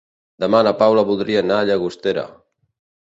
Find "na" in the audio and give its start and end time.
0.67-0.71